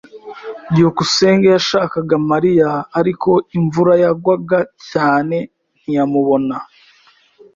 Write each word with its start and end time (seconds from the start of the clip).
byukusenge 0.71 1.47
yashakaga 1.55 2.15
Mariya, 2.31 2.69
ariko 2.99 3.31
imvura 3.57 3.93
yagwaga 4.03 4.59
cyane 4.89 5.37
ntiyamubona. 5.79 6.55